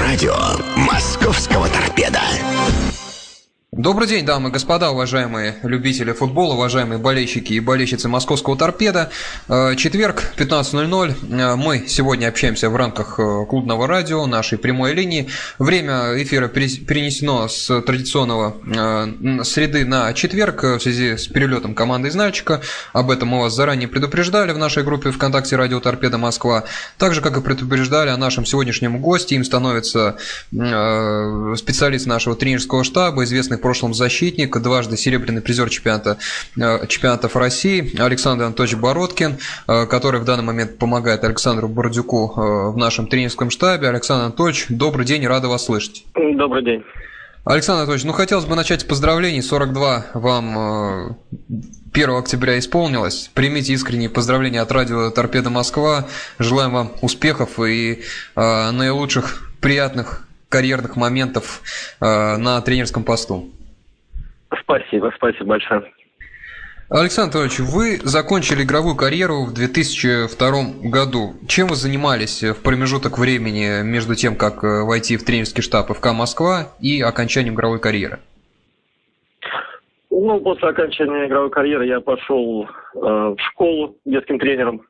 Радио 0.00 0.34
«Московского 0.74 1.68
торпеда». 1.68 2.20
Добрый 3.78 4.08
день, 4.08 4.26
дамы 4.26 4.48
и 4.48 4.52
господа, 4.52 4.90
уважаемые 4.90 5.54
любители 5.62 6.10
футбола, 6.10 6.54
уважаемые 6.54 6.98
болельщики 6.98 7.52
и 7.52 7.60
болельщицы 7.60 8.08
московского 8.08 8.56
торпеда. 8.56 9.12
Э, 9.48 9.76
четверг, 9.76 10.32
15.00. 10.36 11.14
Э, 11.30 11.54
мы 11.54 11.84
сегодня 11.86 12.26
общаемся 12.26 12.70
в 12.70 12.74
рамках 12.74 13.20
э, 13.20 13.46
клубного 13.48 13.86
радио, 13.86 14.26
нашей 14.26 14.58
прямой 14.58 14.94
линии. 14.94 15.28
Время 15.60 16.20
эфира 16.20 16.48
перенесено 16.48 17.46
с 17.46 17.80
традиционного 17.82 18.56
среды 19.44 19.84
на 19.84 20.12
четверг 20.12 20.64
в 20.64 20.80
связи 20.80 21.16
с 21.16 21.28
перелетом 21.28 21.76
команды 21.76 22.08
из 22.08 22.16
Нальчика. 22.16 22.60
Об 22.92 23.12
этом 23.12 23.28
мы 23.28 23.42
вас 23.42 23.54
заранее 23.54 23.86
предупреждали 23.86 24.50
в 24.50 24.58
нашей 24.58 24.82
группе 24.82 25.12
ВКонтакте 25.12 25.54
«Радио 25.54 25.78
Торпеда 25.78 26.18
Москва». 26.18 26.64
Так 26.96 27.14
же, 27.14 27.20
как 27.20 27.36
и 27.36 27.40
предупреждали 27.40 28.08
о 28.08 28.16
нашем 28.16 28.44
сегодняшнем 28.44 29.00
госте, 29.00 29.36
им 29.36 29.44
становится 29.44 30.16
специалист 30.50 32.06
нашего 32.06 32.34
тренерского 32.34 32.82
штаба, 32.82 33.22
известный 33.22 33.58
прошлом 33.68 33.92
защитник, 33.92 34.56
дважды 34.62 34.96
серебряный 34.96 35.42
призер 35.42 35.68
чемпионата, 35.68 36.16
э, 36.56 36.86
чемпионатов 36.86 37.36
России 37.36 38.00
Александр 38.00 38.44
Анатольевич 38.44 38.78
Бородкин, 38.78 39.36
э, 39.66 39.84
который 39.84 40.20
в 40.22 40.24
данный 40.24 40.42
момент 40.42 40.78
помогает 40.78 41.22
Александру 41.22 41.68
Бордюку 41.68 42.32
э, 42.34 42.70
в 42.70 42.78
нашем 42.78 43.08
тренерском 43.08 43.50
штабе. 43.50 43.90
Александр 43.90 44.24
Анатольевич, 44.24 44.68
добрый 44.70 45.04
день, 45.04 45.26
рада 45.26 45.48
вас 45.48 45.66
слышать. 45.66 46.06
Добрый 46.14 46.64
день. 46.64 46.82
Александр 47.44 47.80
Анатольевич, 47.80 48.06
ну 48.06 48.12
хотелось 48.14 48.46
бы 48.46 48.56
начать 48.56 48.80
с 48.80 48.84
поздравлений. 48.84 49.42
42 49.42 50.06
вам 50.14 51.18
1 51.92 52.10
октября 52.16 52.58
исполнилось. 52.58 53.30
Примите 53.34 53.74
искренние 53.74 54.08
поздравления 54.08 54.62
от 54.62 54.72
радио 54.72 55.10
«Торпеда 55.10 55.50
Москва». 55.50 56.06
Желаем 56.38 56.72
вам 56.72 56.92
успехов 57.02 57.60
и 57.60 58.00
э, 58.34 58.70
наилучших 58.70 59.52
приятных 59.60 60.26
карьерных 60.48 60.96
моментов 60.96 61.60
э, 62.00 62.36
на 62.38 62.62
тренерском 62.62 63.04
посту. 63.04 63.50
Спасибо, 64.62 65.12
спасибо 65.16 65.46
большое. 65.46 65.92
Александр 66.90 67.36
Анатольевич, 67.36 67.60
вы 67.70 67.98
закончили 68.02 68.62
игровую 68.62 68.96
карьеру 68.96 69.44
в 69.44 69.52
2002 69.52 70.88
году. 70.88 71.34
Чем 71.46 71.68
вы 71.68 71.74
занимались 71.74 72.42
в 72.42 72.62
промежуток 72.62 73.18
времени 73.18 73.82
между 73.82 74.14
тем, 74.14 74.36
как 74.36 74.64
э, 74.64 74.84
войти 74.84 75.18
в 75.18 75.24
тренерский 75.24 75.62
штаб 75.62 75.92
ФК 75.92 76.14
Москва 76.14 76.68
и 76.80 77.02
окончанием 77.02 77.54
игровой 77.54 77.78
карьеры? 77.78 78.20
Ну, 80.10 80.40
после 80.40 80.70
окончания 80.70 81.26
игровой 81.26 81.50
карьеры 81.50 81.86
я 81.86 82.00
пошел 82.00 82.64
э, 82.64 82.98
в 82.98 83.36
школу 83.50 83.96
детским 84.06 84.38
тренером 84.38 84.80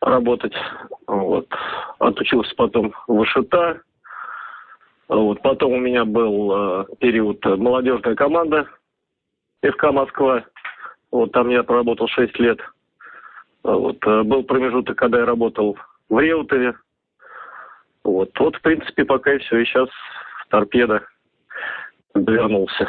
работать. 0.00 0.54
Вот. 1.06 1.48
Отучился 1.98 2.54
потом 2.56 2.94
в 3.06 3.24
ВШТ, 3.24 3.82
вот. 5.16 5.42
Потом 5.42 5.72
у 5.72 5.78
меня 5.78 6.04
был 6.04 6.52
э, 6.52 6.84
период 6.98 7.44
э, 7.44 7.56
молодежная 7.56 8.14
команда 8.14 8.66
ФК 9.62 9.92
Москва. 9.92 10.44
Вот 11.10 11.32
там 11.32 11.50
я 11.50 11.62
проработал 11.62 12.08
6 12.08 12.38
лет. 12.38 12.58
Вот. 13.62 13.98
Э, 14.06 14.22
был 14.22 14.42
промежуток, 14.44 14.96
когда 14.96 15.18
я 15.18 15.26
работал 15.26 15.78
в 16.08 16.18
Реутове. 16.18 16.74
Вот. 18.04 18.30
вот, 18.38 18.56
в 18.56 18.60
принципе, 18.62 19.04
пока 19.04 19.34
и 19.34 19.38
все. 19.38 19.58
И 19.58 19.64
сейчас 19.64 19.88
в 19.88 20.48
торпедо 20.48 21.02
вернулся. 22.14 22.88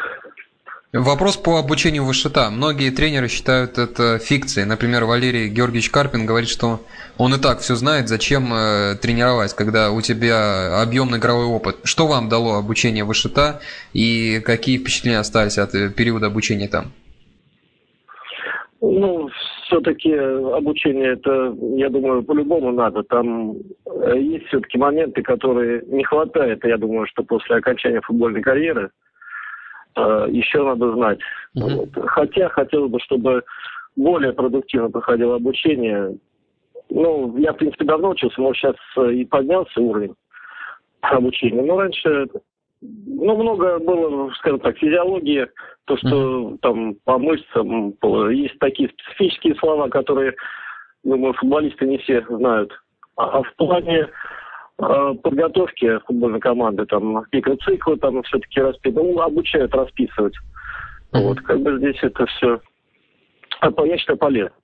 Вопрос 0.93 1.37
по 1.37 1.57
обучению 1.57 2.05
вышита. 2.05 2.51
Многие 2.51 2.91
тренеры 2.91 3.27
считают 3.27 3.79
это 3.79 4.19
фикцией. 4.19 4.67
Например, 4.67 5.05
Валерий 5.05 5.49
Георгиевич 5.49 5.89
Карпин 5.89 6.27
говорит, 6.27 6.47
что 6.47 6.81
он 7.17 7.33
и 7.33 7.41
так 7.41 7.61
все 7.61 7.73
знает, 7.73 8.07
зачем 8.07 8.53
э, 8.53 8.93
тренировать, 9.01 9.55
когда 9.55 9.91
у 9.91 10.01
тебя 10.01 10.79
объемный 10.83 11.17
игровой 11.17 11.45
опыт. 11.45 11.77
Что 11.83 12.05
вам 12.05 12.29
дало 12.29 12.59
обучение 12.59 13.05
вышита 13.05 13.59
и 13.93 14.39
какие 14.45 14.77
впечатления 14.77 15.17
остались 15.17 15.57
от 15.57 15.73
э, 15.73 15.89
периода 15.89 16.27
обучения 16.27 16.67
там? 16.67 16.91
Ну, 18.79 19.29
все-таки 19.65 20.13
обучение 20.13 21.13
это, 21.13 21.55
я 21.75 21.89
думаю, 21.89 22.21
по-любому 22.21 22.71
надо. 22.71 23.01
Там 23.01 23.55
э, 23.87 24.19
есть 24.19 24.45
все-таки 24.45 24.77
моменты, 24.77 25.23
которые 25.23 25.81
не 25.87 26.03
хватает, 26.03 26.63
я 26.63 26.77
думаю, 26.77 27.07
что 27.07 27.23
после 27.23 27.55
окончания 27.55 28.01
футбольной 28.01 28.43
карьеры– 28.43 28.91
еще 30.01 30.63
надо 30.63 30.93
знать. 30.93 31.19
Вот. 31.55 31.89
Хотя 32.07 32.49
хотелось 32.49 32.91
бы, 32.91 32.99
чтобы 32.99 33.43
более 33.95 34.33
продуктивно 34.33 34.89
проходило 34.89 35.35
обучение. 35.35 36.17
Ну, 36.89 37.37
я, 37.37 37.53
в 37.53 37.57
принципе, 37.57 37.85
давно 37.85 38.09
учился, 38.09 38.41
но 38.41 38.53
сейчас 38.53 38.75
э, 38.97 39.13
и 39.13 39.25
поднялся 39.25 39.79
уровень 39.79 40.15
обучения. 41.01 41.61
Но 41.61 41.79
раньше, 41.79 42.27
ну, 42.81 43.35
много 43.35 43.79
было, 43.79 44.31
скажем 44.39 44.59
так, 44.59 44.77
физиологии, 44.77 45.47
то, 45.85 45.97
что 45.97 46.07
uh-huh. 46.07 46.57
там 46.59 46.95
по 47.03 47.17
мышцам, 47.17 47.95
есть 48.31 48.57
такие 48.59 48.89
специфические 48.89 49.55
слова, 49.55 49.89
которые, 49.89 50.33
думаю, 51.03 51.33
футболисты 51.33 51.85
не 51.85 51.97
все 51.99 52.25
знают. 52.29 52.71
А 53.15 53.43
в 53.43 53.55
плане 53.55 54.07
Э, 54.79 55.13
подготовки 55.21 55.99
футбольной 56.05 56.39
команды, 56.39 56.85
там, 56.85 57.25
микроциклы 57.31 57.97
там 57.97 58.23
все-таки 58.23 58.59
расписывают, 58.59 59.15
ну, 59.15 59.21
обучают 59.21 59.73
расписывать. 59.75 60.35
Mm-hmm. 61.13 61.21
Вот, 61.21 61.41
как 61.41 61.61
бы 61.61 61.77
здесь 61.77 61.97
это 62.01 62.25
все, 62.25 62.59
я 63.61 63.97
считаю, 63.97 64.17
полезно. 64.17 64.55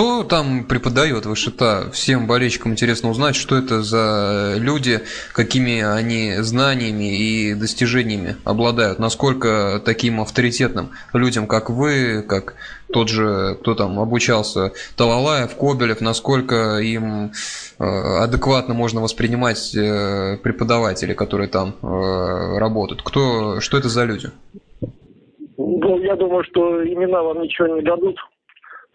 Кто 0.00 0.24
там 0.24 0.64
преподает 0.64 1.26
вышита? 1.26 1.90
Всем 1.92 2.26
болельщикам 2.26 2.72
интересно 2.72 3.10
узнать, 3.10 3.36
что 3.36 3.54
это 3.58 3.82
за 3.82 4.54
люди, 4.56 5.00
какими 5.34 5.82
они 5.82 6.36
знаниями 6.38 7.14
и 7.14 7.52
достижениями 7.52 8.36
обладают, 8.44 8.98
насколько 8.98 9.78
таким 9.84 10.22
авторитетным 10.22 10.92
людям, 11.12 11.46
как 11.46 11.68
вы, 11.68 12.22
как 12.26 12.54
тот 12.90 13.10
же, 13.10 13.58
кто 13.60 13.74
там 13.74 14.00
обучался, 14.00 14.72
Талалаев, 14.96 15.54
Кобелев, 15.54 16.00
насколько 16.00 16.78
им 16.78 17.32
э, 17.78 17.84
адекватно 17.84 18.72
можно 18.72 19.02
воспринимать 19.02 19.76
э, 19.76 20.38
преподавателей, 20.42 21.14
которые 21.14 21.48
там 21.48 21.74
э, 21.82 22.58
работают. 22.58 23.02
Кто, 23.02 23.60
что 23.60 23.76
это 23.76 23.90
за 23.90 24.06
люди? 24.06 24.30
Ну, 25.58 25.98
я 25.98 26.16
думаю, 26.16 26.42
что 26.44 26.82
имена 26.86 27.22
вам 27.22 27.42
ничего 27.42 27.68
не 27.76 27.82
дадут 27.82 28.16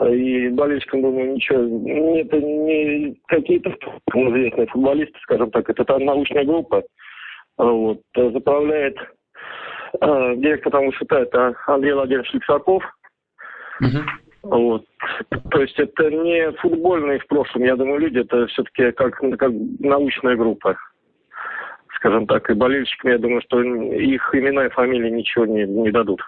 и 0.03 0.49
болельщикам, 0.49 1.01
думаю, 1.01 1.33
ничего, 1.33 1.59
это 2.19 2.41
не 2.41 3.15
какие-то 3.27 3.75
известные 4.13 4.67
футболисты, 4.67 5.17
скажем 5.21 5.51
так, 5.51 5.69
это 5.69 5.85
там 5.85 6.03
научная 6.03 6.43
группа, 6.43 6.83
вот, 7.57 8.01
заправляет 8.15 8.97
э, 10.01 10.35
директор 10.35 10.71
там 10.71 10.87
высчитает 10.87 11.33
а 11.33 11.53
Андрей 11.67 11.93
Владимирович 11.93 12.33
Лексаков, 12.33 12.83
вот, 14.43 14.85
то 15.49 15.61
есть 15.61 15.79
это 15.79 16.11
не 16.11 16.51
футбольные 16.59 17.19
в 17.19 17.27
прошлом, 17.27 17.63
я 17.63 17.75
думаю, 17.75 18.01
люди, 18.01 18.19
это 18.19 18.47
все-таки 18.47 18.91
как, 18.91 19.17
как 19.17 19.51
научная 19.79 20.35
группа, 20.35 20.77
скажем 21.95 22.27
так, 22.27 22.49
и 22.49 22.53
болельщикам, 22.53 23.11
я 23.11 23.17
думаю, 23.17 23.41
что 23.41 23.61
их 23.61 24.35
имена 24.35 24.65
и 24.65 24.69
фамилии 24.69 25.09
ничего 25.09 25.45
не, 25.45 25.63
не 25.63 25.91
дадут. 25.91 26.21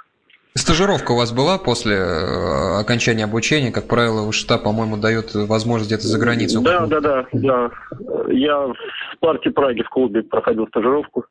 Стажировка 0.58 1.12
у 1.12 1.18
вас 1.18 1.32
была 1.32 1.60
после 1.60 1.96
э, 1.96 2.80
окончания 2.80 3.26
обучения? 3.26 3.72
Как 3.72 3.88
правило, 3.88 4.28
УШТА, 4.28 4.58
по-моему, 4.58 4.98
дает 4.98 5.36
возможность 5.36 5.92
где-то 5.92 6.08
за 6.08 6.20
границу. 6.20 6.62
Да, 6.62 6.88
да, 6.88 7.00
да, 7.00 7.26
да. 7.32 7.72
Я 8.30 8.58
в 8.66 8.76
партии 9.20 9.50
Праги 9.50 9.84
в 9.84 9.90
клубе 9.90 10.24
проходил 10.24 10.68
стажировку. 10.68 11.26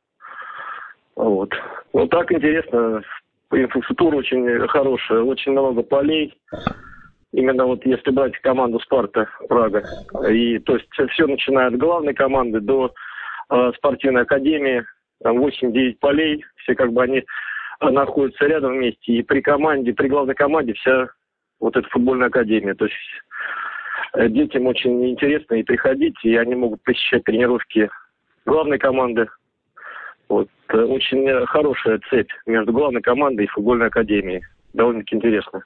Вот. 1.17 1.53
Ну 1.93 2.07
так 2.07 2.31
интересно. 2.31 3.03
Инфраструктура 3.51 4.17
очень 4.17 4.69
хорошая, 4.69 5.23
очень 5.23 5.53
много 5.53 5.83
полей. 5.83 6.33
Именно 7.33 7.67
вот 7.67 7.85
если 7.85 8.11
брать 8.13 8.39
команду 8.43 8.79
Спарта 8.79 9.29
Прага. 9.49 9.83
И 10.31 10.61
то 10.61 10.77
есть 10.77 10.87
все 11.13 11.27
начиная 11.27 11.67
от 11.67 11.77
главной 11.77 12.15
команды 12.15 12.61
до 12.61 12.93
э, 13.51 13.73
спортивной 13.77 14.23
академии. 14.23 14.85
Там 15.21 15.45
8-9 15.45 15.97
полей. 15.99 16.45
Все 16.59 16.77
как 16.77 16.93
бы 16.93 17.03
они 17.03 17.25
находятся 17.81 18.47
рядом 18.47 18.75
вместе. 18.75 19.13
И 19.13 19.23
при 19.23 19.41
команде, 19.41 19.93
при 19.93 20.09
главной 20.09 20.35
команде 20.35 20.75
вся 20.75 21.09
вот 21.61 21.77
эта 21.77 21.89
футбольная 21.89 22.29
академия. 22.29 22.75
То 22.75 22.87
есть 22.87 22.97
э, 24.15 24.29
детям 24.29 24.67
очень 24.67 25.05
интересно 25.11 25.55
и 25.55 25.63
приходить, 25.63 26.17
и 26.23 26.37
они 26.37 26.55
могут 26.55 26.83
посещать 26.83 27.25
тренировки 27.25 27.91
главной 28.45 28.79
команды. 28.79 29.27
Вот. 30.29 30.49
Э, 30.69 30.83
очень 30.83 31.47
хорошая 31.47 32.01
цепь 32.11 32.31
между 32.47 32.73
главной 32.73 33.03
командой 33.03 33.45
и 33.45 33.49
футбольной 33.49 33.87
академией. 33.87 34.43
Довольно-таки 34.73 35.17
интересно. 35.17 35.65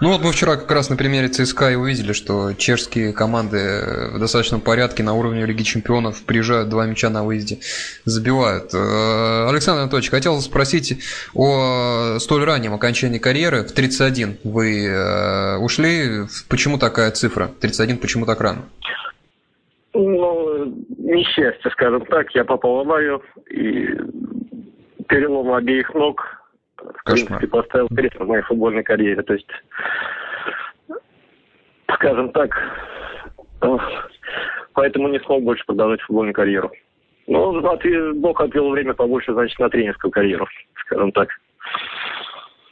Ну 0.00 0.12
вот 0.12 0.22
мы 0.22 0.30
вчера 0.30 0.54
как 0.54 0.70
раз 0.70 0.90
на 0.90 0.96
примере 0.96 1.26
ЦСКА 1.26 1.72
и 1.72 1.74
увидели, 1.74 2.12
что 2.12 2.52
чешские 2.52 3.12
команды 3.12 4.10
в 4.12 4.20
достаточном 4.20 4.60
порядке 4.60 5.02
на 5.02 5.14
уровне 5.14 5.44
Лиги 5.44 5.64
Чемпионов 5.64 6.24
приезжают, 6.24 6.68
два 6.68 6.86
мяча 6.86 7.10
на 7.10 7.24
выезде 7.24 7.58
забивают. 8.04 8.72
Э, 8.74 9.48
Александр 9.48 9.82
Анатольевич, 9.82 10.10
хотел 10.10 10.40
спросить 10.40 11.02
о 11.34 12.18
столь 12.20 12.44
раннем 12.44 12.74
окончании 12.74 13.18
карьеры. 13.18 13.64
В 13.64 13.72
31 13.72 14.38
вы 14.44 14.86
э, 14.86 15.56
ушли. 15.56 16.26
Почему 16.48 16.78
такая 16.78 17.10
цифра? 17.10 17.50
31 17.60 17.98
почему 17.98 18.24
так 18.24 18.40
рано? 18.40 18.66
Ну, 19.94 20.76
несчастье, 20.96 21.72
скажем 21.72 22.06
так. 22.06 22.32
Я 22.36 22.44
попал 22.44 22.76
в 22.76 22.80
аварию 22.80 23.20
и 23.50 23.88
перелом 25.08 25.52
обеих 25.52 25.92
ног, 25.94 26.37
в 26.78 27.04
принципе, 27.04 27.46
поставил 27.46 27.88
крест 27.88 28.16
в 28.16 28.26
моей 28.26 28.42
футбольной 28.42 28.82
карьере. 28.82 29.22
То 29.22 29.34
есть, 29.34 29.48
скажем 31.94 32.30
так, 32.30 32.50
поэтому 34.74 35.08
не 35.08 35.20
смог 35.20 35.42
больше 35.42 35.64
продолжать 35.66 36.00
футбольную 36.02 36.34
карьеру. 36.34 36.70
Ну, 37.26 37.60
Бог 38.14 38.40
отвел 38.40 38.70
время 38.70 38.94
побольше, 38.94 39.32
значит, 39.32 39.58
на 39.58 39.68
тренерскую 39.68 40.10
карьеру, 40.10 40.46
скажем 40.86 41.12
так. 41.12 41.28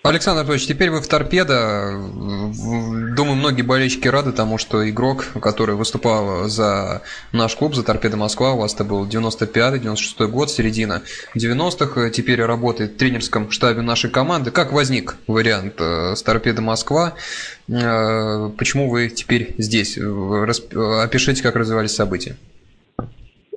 Александр 0.08 0.40
Анатольевич, 0.40 0.68
теперь 0.68 0.90
вы 0.90 1.00
в 1.00 1.08
торпедо. 1.08 1.98
Думаю, 3.16 3.34
многие 3.34 3.62
болельщики 3.62 4.06
рады 4.06 4.30
тому, 4.30 4.56
что 4.56 4.88
игрок, 4.88 5.24
который 5.42 5.74
выступал 5.74 6.44
за 6.44 7.02
наш 7.32 7.56
клуб, 7.56 7.74
за 7.74 7.84
торпедо 7.84 8.16
Москва, 8.16 8.52
у 8.52 8.58
вас 8.58 8.74
это 8.74 8.84
был 8.84 9.04
95-96 9.04 10.26
год, 10.28 10.50
середина 10.50 11.02
90-х, 11.36 12.10
теперь 12.10 12.40
работает 12.42 12.92
в 12.92 12.96
тренерском 12.98 13.50
штабе 13.50 13.82
нашей 13.82 14.08
команды. 14.08 14.52
Как 14.52 14.72
возник 14.72 15.16
вариант 15.26 15.80
э, 15.80 16.14
с 16.14 16.22
торпедо 16.22 16.62
Москва? 16.62 17.14
Э, 17.68 18.48
почему 18.56 18.88
вы 18.88 19.08
теперь 19.08 19.56
здесь? 19.58 19.98
Опишите, 19.98 21.42
как 21.42 21.56
развивались 21.56 21.96
события. 21.96 22.36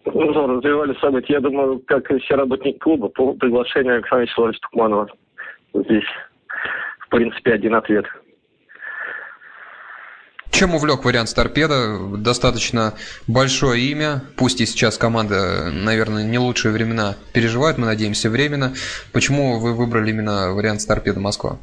Ну, 0.06 0.48
развивались 0.58 1.00
события, 1.00 1.34
я 1.34 1.42
думаю, 1.42 1.80
как 1.86 2.10
и 2.10 2.18
все 2.20 2.34
работники 2.34 2.80
клуба, 2.80 3.10
по 3.10 3.34
приглашению 3.34 3.98
Александра 3.98 4.24
Вячеславовича 4.24 4.60
Тукманова 4.62 5.10
здесь 5.74 6.06
в 7.10 7.16
принципе, 7.16 7.54
один 7.54 7.74
ответ. 7.74 8.06
Чем 10.52 10.76
увлек 10.76 11.06
вариант 11.06 11.30
с 11.30 11.34
торпеда? 11.34 11.98
Достаточно 12.18 12.94
большое 13.28 13.82
имя, 13.92 14.22
пусть 14.38 14.62
и 14.62 14.66
сейчас 14.66 14.98
команда, 14.98 15.72
наверное, 15.72 16.24
не 16.24 16.38
лучшие 16.38 16.72
времена 16.72 17.16
переживает, 17.34 17.78
мы 17.78 17.86
надеемся, 17.86 18.30
временно. 18.30 18.74
Почему 19.14 19.60
вы 19.60 19.76
выбрали 19.76 20.12
именно 20.12 20.54
вариант 20.54 20.82
с 20.82 20.86
торпеда 20.86 21.20
Москва? 21.20 21.58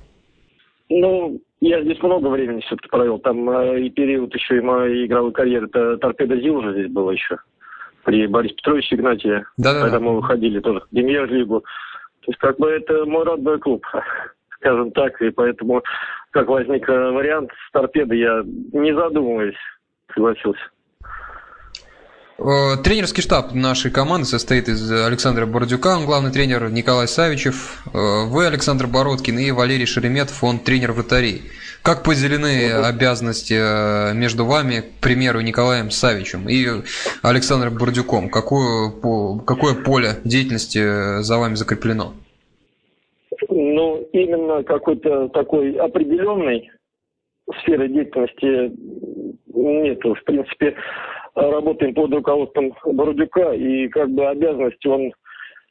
Ну, 0.89 1.41
я 1.61 1.83
здесь 1.83 2.01
много 2.03 2.29
времени 2.29 2.61
все-таки 2.61 2.89
провел. 2.89 3.19
Там 3.19 3.49
э, 3.51 3.83
и 3.83 3.91
период 3.91 4.35
еще 4.35 4.59
и 4.59 4.61
моей 4.61 5.07
игровой 5.07 5.33
карьеры. 5.33 5.67
Это 5.67 5.97
торпеда 5.99 6.41
ЗИЛ 6.41 6.57
уже 6.57 6.73
здесь 6.73 6.91
было 6.91 7.11
еще. 7.11 7.37
При 8.05 8.27
Борисе 8.27 8.55
Петровиче 8.55 8.95
Игнатьеве. 8.95 9.45
Да, 9.57 9.75
да, 9.75 9.81
когда 9.83 9.99
да. 9.99 10.05
мы 10.05 10.17
выходили 10.17 10.61
тоже 10.61 10.81
в 10.81 10.89
премьер-лигу. 10.89 11.61
То 11.61 12.31
есть 12.31 12.39
как 12.39 12.59
бы 12.59 12.71
это 12.71 13.05
мой 13.05 13.25
родной 13.25 13.59
клуб 13.59 13.85
скажем 14.67 14.91
так, 14.93 15.21
и 15.23 15.31
поэтому, 15.31 15.83
как 16.33 16.49
возник 16.49 16.89
э, 16.89 17.11
вариант 17.11 17.51
с 17.69 17.73
торпедой, 17.73 18.19
я 18.19 18.43
не 18.45 18.95
задумываясь 18.95 19.55
согласился. 20.13 20.61
Э, 22.39 22.77
тренерский 22.83 23.23
штаб 23.23 23.55
нашей 23.55 23.91
команды 23.91 24.27
состоит 24.27 24.69
из 24.69 24.91
Александра 24.91 25.47
Бордюка, 25.47 25.97
он 25.97 26.07
главный 26.07 26.33
тренер, 26.33 26.69
Николай 26.71 27.07
Савичев, 27.07 27.83
э, 27.87 28.27
вы, 28.27 28.47
Александр 28.47 28.87
Бородкин 28.89 29.39
и 29.39 29.51
Валерий 29.53 29.87
Шеремет, 29.87 30.33
он 30.43 30.59
тренер 30.59 30.93
вратарей. 30.93 31.43
Как 31.83 32.03
поделены 32.03 32.73
обязанности 32.73 34.13
между 34.13 34.45
вами, 34.45 34.81
к 34.81 35.01
примеру, 35.01 35.41
Николаем 35.41 35.93
Савичем 35.93 36.49
и 36.49 36.83
Александром 37.23 37.75
Бордюком? 37.77 38.29
Какое, 38.29 38.91
какое 39.47 39.75
поле 39.75 40.17
деятельности 40.25 41.23
за 41.23 41.39
вами 41.39 41.55
закреплено? 41.55 42.15
Именно 44.17 44.63
какой-то 44.63 45.29
такой 45.29 45.73
определенной 45.73 46.71
сферы 47.61 47.87
деятельности 47.87 48.73
нету. 49.53 50.15
В 50.15 50.25
принципе, 50.25 50.75
работаем 51.35 51.93
под 51.93 52.15
руководством 52.15 52.73
Бородюка, 52.87 53.53
и 53.53 53.89
как 53.89 54.09
бы 54.09 54.27
обязанности 54.27 54.87
он 54.87 55.13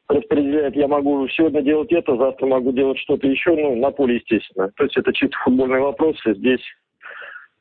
распределяет, 0.07 0.75
я 0.75 0.87
могу 0.87 1.27
сегодня 1.29 1.63
делать 1.63 1.91
это, 1.91 2.15
завтра 2.15 2.45
могу 2.45 2.71
делать 2.71 2.99
что-то 2.99 3.27
еще, 3.27 3.55
ну, 3.55 3.75
на 3.77 3.89
поле, 3.89 4.17
естественно. 4.17 4.71
То 4.77 4.83
есть 4.83 4.95
это 4.95 5.11
чисто 5.11 5.35
футбольные 5.43 5.81
вопросы. 5.81 6.35
Здесь 6.35 6.61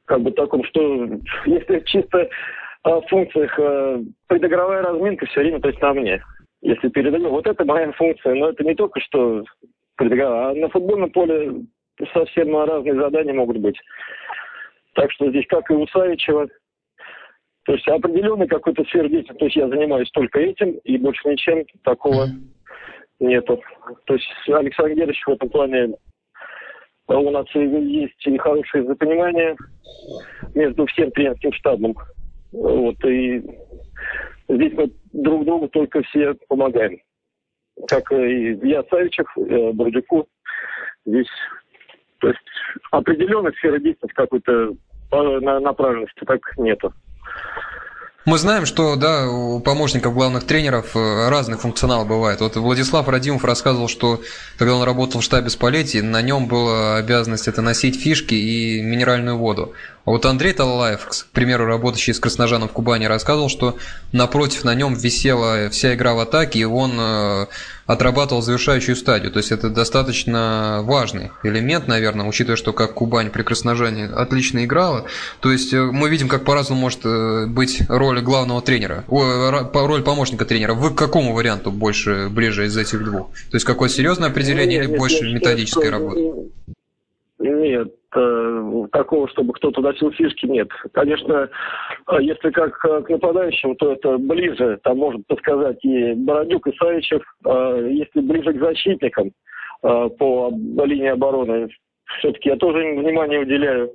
как 0.05 0.21
бы 0.21 0.33
таком, 0.33 0.65
что 0.65 1.09
если 1.47 1.81
чисто 1.87 2.29
о 2.83 3.01
функциях 3.01 3.59
э, 3.59 4.03
предыгровая 4.27 4.83
разминка 4.83 5.25
все 5.25 5.41
время, 5.41 5.61
то 5.61 5.69
есть 5.69 5.81
на 5.81 5.95
мне. 5.95 6.23
Если 6.61 6.89
передаю, 6.89 7.31
вот 7.31 7.47
это 7.47 7.65
моя 7.65 7.91
функция, 7.93 8.35
но 8.35 8.51
это 8.51 8.63
не 8.65 8.75
только 8.75 9.01
что. 9.01 9.45
А 9.97 10.55
на 10.55 10.69
футбольном 10.69 11.11
поле 11.11 11.53
совсем 12.13 12.57
разные 12.57 12.95
задания 12.95 13.33
могут 13.33 13.59
быть. 13.59 13.79
Так 14.95 15.11
что 15.13 15.31
здесь, 15.31 15.47
как 15.49 15.71
и 15.71 15.75
у 15.75 15.87
Савичева, 15.89 16.49
то 17.65 17.73
есть 17.73 17.87
определенный 17.89 18.47
какой-то 18.47 18.85
сфер 18.85 19.09
деятельности, 19.09 19.39
то 19.39 19.45
есть 19.47 19.57
я 19.57 19.69
занимаюсь 19.69 20.11
только 20.11 20.41
этим, 20.41 20.73
и 20.85 20.99
больше 20.99 21.29
ничем 21.29 21.65
такого 21.83 22.27
нету. 23.21 23.61
То 24.07 24.15
есть 24.15 24.29
Александр 24.49 24.95
Герычев 24.95 25.27
в 25.27 25.33
этом 25.33 25.49
плане 25.49 25.95
у 27.07 27.31
нас 27.31 27.47
есть 27.55 28.27
и 28.27 28.39
хорошее 28.39 28.83
взаимопонимание 28.83 29.57
между 30.55 30.87
всем 30.87 31.11
тренерским 31.13 31.53
штабом. 31.53 31.95
Вот, 32.53 33.05
и 33.05 33.41
здесь 34.49 34.73
мы 34.75 34.91
друг 35.13 35.45
другу 35.45 35.69
только 35.69 36.03
все 36.03 36.35
помогаем 36.49 36.99
как 37.89 38.11
и 38.13 38.59
я 38.63 38.85
Савичев, 38.91 39.27
э, 39.37 39.73
Бордюку, 39.73 40.29
здесь, 41.05 41.29
то 42.19 42.29
есть 42.29 42.41
определенной 42.91 43.53
сферы 43.55 43.81
деятельности 43.81 44.15
какой-то 44.15 44.75
направленности 45.11 46.25
так 46.27 46.41
нету. 46.59 46.93
Мы 48.25 48.39
знаем, 48.39 48.65
что 48.65 48.97
да, 48.97 49.29
у 49.29 49.61
помощников 49.61 50.15
главных 50.15 50.45
тренеров 50.45 50.97
э, 50.97 51.29
разный 51.29 51.59
функционал 51.59 52.07
бывает. 52.07 52.41
Вот 52.41 52.57
Владислав 52.57 53.07
Радимов 53.07 53.45
рассказывал, 53.45 53.87
что 53.87 54.23
когда 54.57 54.75
он 54.75 54.83
работал 54.83 55.21
в 55.21 55.25
штабе 55.25 55.51
Спалетти, 55.51 56.01
на 56.01 56.23
нем 56.23 56.47
была 56.47 56.97
обязанность 56.97 57.49
это 57.49 57.61
носить 57.61 58.01
фишки 58.01 58.35
и 58.35 58.81
минеральную 58.81 59.37
воду. 59.37 59.75
А 60.07 60.11
вот 60.11 60.25
Андрей 60.25 60.55
Талалаев, 60.55 61.05
к 61.05 61.27
примеру, 61.33 61.67
работающий 61.67 62.15
с 62.15 62.19
Красножаном 62.19 62.71
в 62.71 62.73
Кубани, 62.73 63.05
рассказывал, 63.05 63.51
что 63.51 63.77
напротив 64.13 64.65
на 64.65 64.75
нем 64.75 64.95
висела 64.95 65.69
вся 65.69 65.95
игра 65.95 66.15
в 66.15 66.21
атаке, 66.21 66.61
и 66.61 66.65
он 66.65 66.93
э, 66.99 67.47
отрабатывал 67.87 68.43
завершающую 68.43 68.97
стадию. 68.97 69.31
То 69.31 69.39
есть 69.39 69.53
это 69.53 69.71
достаточно 69.71 70.81
важный 70.83 71.31
элемент, 71.43 71.89
наверное, 71.89 72.27
учитывая, 72.27 72.57
что 72.57 72.73
как 72.73 72.95
Кубань 72.95 73.31
при 73.31 73.43
Красножане 73.43 74.07
отлично 74.07 74.65
играла. 74.65 75.07
То 75.41 75.53
есть 75.53 75.73
э, 75.73 75.83
мы 75.83 76.09
видим, 76.09 76.29
как 76.29 76.45
по-разному 76.45 76.81
может 76.81 77.01
э, 77.05 77.47
быть 77.47 77.83
роль 77.89 78.21
главного 78.21 78.63
тренера, 78.63 79.05
роль 79.09 80.03
помощника 80.03 80.45
тренера. 80.45 80.75
Вы 80.75 80.91
к 80.91 80.95
какому 80.95 81.35
варианту 81.35 81.71
больше 81.71 82.29
ближе 82.31 82.67
из 82.67 82.77
этих 82.77 83.05
двух? 83.05 83.29
То 83.51 83.57
есть 83.57 83.65
какое 83.65 83.89
серьезное 83.89 84.29
определение 84.29 84.67
нет, 84.67 84.85
или 84.85 84.91
нет, 84.91 84.99
больше 84.99 85.33
методической 85.33 85.91
работы? 85.91 86.51
Нет, 87.65 87.95
э, 88.15 88.87
такого, 88.93 89.27
чтобы 89.29 89.55
кто-то 89.55 89.81
носил 89.81 90.11
фишки, 90.13 90.45
нет. 90.45 90.69
Конечно, 90.93 91.49
э, 92.11 92.17
если 92.21 92.51
как 92.51 92.85
э, 92.85 93.01
к 93.01 93.09
нападающим, 93.09 93.75
то 93.77 93.93
это 93.93 94.19
ближе, 94.19 94.79
там 94.83 94.99
может 94.99 95.27
подсказать 95.27 95.83
и 95.83 96.13
Бородюк, 96.13 96.67
и 96.67 96.77
Савичев. 96.77 97.23
Если 97.89 98.21
ближе 98.21 98.53
к 98.53 98.61
защитникам 98.61 99.33
по 99.81 100.51
линии 100.85 101.09
обороны, 101.09 101.69
все-таки 102.19 102.51
я 102.51 102.57
тоже 102.57 102.85
им 102.85 103.01
внимание 103.01 103.41
уделяю. 103.41 103.93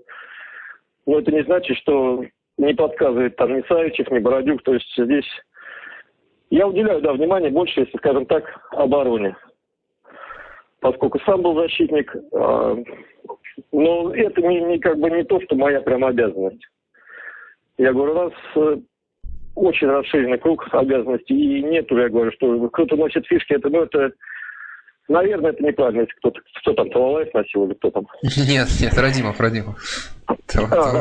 Но 1.05 1.19
это 1.19 1.31
не 1.31 1.43
значит, 1.43 1.77
что 1.77 2.25
не 2.57 2.73
подсказывает 2.73 3.35
там 3.35 3.55
ни 3.55 3.61
Савичев, 3.67 4.09
ни 4.09 4.17
Бородюк. 4.17 4.63
То 4.63 4.73
есть 4.73 4.91
здесь 4.97 5.29
я 6.49 6.67
уделяю, 6.67 7.01
да, 7.01 7.13
внимание 7.13 7.51
больше, 7.51 7.81
если, 7.81 7.97
скажем 7.97 8.25
так, 8.25 8.45
обороне. 8.71 9.35
Поскольку 10.81 11.19
сам 11.19 11.43
был 11.43 11.55
защитник, 11.55 12.15
но 13.71 14.13
это 14.13 14.41
не, 14.41 14.61
не 14.61 14.79
как 14.79 14.97
бы 14.97 15.09
не 15.09 15.23
то, 15.23 15.39
что 15.41 15.55
моя 15.55 15.81
прям 15.81 16.05
обязанность. 16.05 16.65
Я 17.77 17.93
говорю, 17.93 18.11
у 18.11 18.15
нас 18.15 18.33
э, 18.55 18.77
очень 19.55 19.87
расширенный 19.87 20.37
круг 20.37 20.67
обязанностей, 20.71 21.59
и 21.59 21.63
нету, 21.63 21.97
я 21.97 22.09
говорю, 22.09 22.31
что 22.31 22.69
кто-то 22.69 22.95
носит 22.95 23.25
фишки, 23.27 23.53
это, 23.53 23.69
ну, 23.69 23.83
это, 23.83 24.11
наверное, 25.07 25.51
это 25.51 25.63
неправильно, 25.63 26.01
если 26.01 26.13
кто-то, 26.15 26.41
кто 26.61 26.73
там, 26.73 26.89
Талалаев 26.89 27.33
носил 27.33 27.65
или 27.65 27.73
кто 27.75 27.91
там. 27.91 28.07
Нет, 28.23 28.67
нет, 28.81 28.93
Радимов, 28.97 29.39
Радимов. 29.39 29.77
А, 30.27 30.35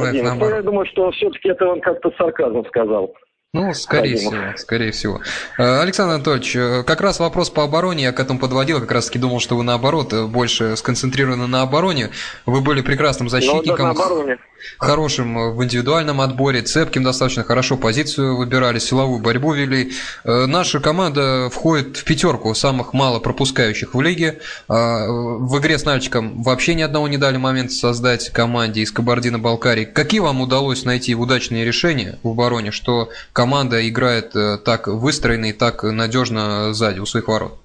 Радимов. 0.05 0.38
Ну, 0.38 0.49
я 0.49 0.62
думаю, 0.62 0.87
что 0.87 1.11
все-таки 1.12 1.49
это 1.49 1.67
он 1.67 1.81
как-то 1.81 2.12
сарказм 2.17 2.65
сказал. 2.67 3.15
Ну, 3.55 3.73
скорее 3.73 4.17
Радимов. 4.17 4.35
всего, 4.35 4.57
скорее 4.59 4.93
всего. 4.93 5.21
Э, 5.57 5.81
Александр 5.81 6.17
Анатольевич, 6.17 6.55
э, 6.55 6.83
как 6.87 7.00
раз 7.00 7.19
вопрос 7.19 7.49
по 7.49 7.64
обороне, 7.64 8.05
я 8.05 8.12
к 8.12 8.21
этому 8.21 8.38
подводил, 8.38 8.78
как 8.78 8.93
раз 8.93 9.07
таки 9.07 9.19
думал, 9.19 9.40
что 9.40 9.57
вы 9.57 9.62
наоборот, 9.62 10.12
э, 10.12 10.26
больше 10.26 10.76
сконцентрированы 10.76 11.47
на 11.47 11.62
обороне. 11.62 12.11
Вы 12.45 12.61
были 12.61 12.83
прекрасным 12.83 13.31
защитником. 13.31 13.88
Ну, 13.88 13.95
да, 13.95 14.00
на 14.00 14.05
обороне. 14.05 14.38
Хорошим 14.79 15.55
в 15.55 15.65
индивидуальном 15.65 16.21
отборе, 16.21 16.62
цепким 16.62 17.03
достаточно, 17.03 17.45
хорошо 17.45 17.77
позицию 17.77 18.37
выбирали, 18.37 18.79
силовую 18.79 19.21
борьбу 19.21 19.53
вели. 19.53 19.93
Э, 20.25 20.47
наша 20.47 20.81
команда 20.81 21.49
входит 21.50 21.97
в 21.97 22.05
пятерку 22.05 22.55
самых 22.55 22.93
мало 22.93 23.21
пропускающих 23.21 23.95
в 23.95 24.00
лиге. 24.00 24.41
А, 24.69 25.07
в 25.07 25.59
игре 25.59 25.79
с 25.79 25.85
Нальчиком 25.85 26.43
вообще 26.43 26.75
ни 26.75 26.83
одного 26.83 27.09
не 27.09 27.19
дали 27.19 27.37
момент 27.37 27.73
создать 27.73 28.31
команде 28.31 28.83
из 28.83 28.93
Кабардино-Балкарии. 28.93 29.85
Какие 29.85 30.21
вам 30.21 30.41
удалось 30.41 30.85
найти 30.85 31.15
удачные 31.15 31.65
решения 31.65 32.19
в 32.23 32.29
обороне, 32.29 32.71
что 32.71 33.11
команда 33.33 33.88
играет 33.88 34.35
э, 34.37 34.59
так 34.59 34.88
выстроенно 34.88 35.47
и 35.47 35.53
так 35.53 35.83
надежно 35.83 36.73
сзади 36.73 37.00
у 37.00 37.07
своих 37.07 37.29
ворот? 37.29 37.59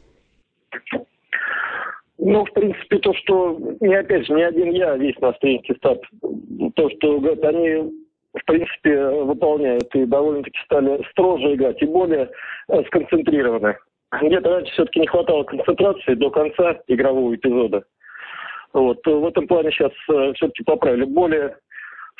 Ну, 2.25 2.45
в 2.45 2.53
принципе, 2.53 2.99
то, 2.99 3.13
что, 3.15 3.59
не 3.81 3.95
опять 3.95 4.25
же, 4.25 4.33
не 4.33 4.43
один 4.43 4.71
я, 4.71 4.95
весь 4.95 5.19
наш 5.19 5.37
тренерский 5.39 5.75
штаб, 5.75 5.99
то, 6.73 6.89
что 6.91 7.19
говорят, 7.19 7.43
они, 7.43 7.91
в 8.33 8.45
принципе, 8.45 9.07
выполняют 9.07 9.93
и 9.93 10.05
довольно-таки 10.05 10.57
стали 10.63 11.05
строже 11.11 11.53
играть 11.53 11.81
и 11.81 11.85
более 11.85 12.29
э, 12.69 12.83
сконцентрированы. 12.85 13.75
Где-то 14.21 14.49
раньше 14.49 14.71
все-таки 14.71 15.01
не 15.01 15.07
хватало 15.07 15.43
концентрации 15.43 16.13
до 16.13 16.29
конца 16.29 16.79
игрового 16.87 17.35
эпизода. 17.35 17.83
Вот. 18.71 19.05
В 19.05 19.27
этом 19.27 19.45
плане 19.45 19.71
сейчас 19.71 19.91
э, 20.09 20.31
все-таки 20.35 20.63
поправили. 20.63 21.03
Более 21.03 21.57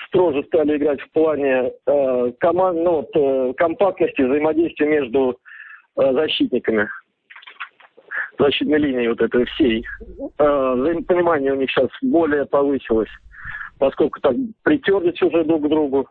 строже 0.07 0.43
стали 0.47 0.75
играть 0.75 0.99
в 0.99 1.11
плане 1.11 1.71
э, 1.87 2.31
команд, 2.41 2.77
ну, 2.83 2.91
вот, 2.91 3.09
э, 3.15 3.53
компактности 3.55 4.21
взаимодействия 4.21 4.87
между 4.87 5.37
э, 5.97 6.11
защитниками 6.11 6.89
защитной 8.39 8.79
линии 8.79 9.07
вот 9.07 9.21
этой 9.21 9.45
всей. 9.45 9.85
Э, 10.39 10.73
взаимопонимание 10.75 11.53
у 11.53 11.57
них 11.57 11.69
сейчас 11.69 11.89
более 12.01 12.45
повысилось, 12.45 13.09
поскольку 13.79 14.19
так 14.19 14.35
притерлись 14.63 15.21
уже 15.21 15.43
друг 15.43 15.65
к 15.65 15.69
другу. 15.69 16.07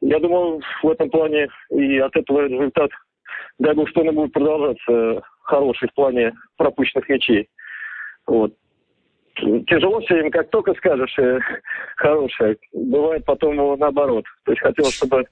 Я 0.00 0.18
думаю, 0.18 0.60
в 0.82 0.90
этом 0.90 1.10
плане 1.10 1.48
и 1.70 1.98
от 1.98 2.14
этого 2.16 2.46
результат, 2.46 2.90
дай 3.58 3.74
бог, 3.74 3.88
что 3.88 4.00
он 4.00 4.14
будет 4.14 4.32
продолжаться 4.32 5.22
хороший 5.42 5.88
в 5.88 5.94
плане 5.94 6.32
пропущенных 6.56 7.08
мячей. 7.08 7.48
Вот. 8.26 8.52
Тяжело 9.36 10.00
все 10.00 10.14
время, 10.14 10.30
как 10.30 10.50
только 10.50 10.74
скажешь 10.74 11.18
э, 11.18 11.38
хорошее, 11.96 12.56
бывает 12.72 13.24
потом 13.24 13.56
наоборот. 13.78 14.24
То 14.44 14.52
есть 14.52 14.62
хотелось, 14.62 14.94
чтобы 14.94 15.24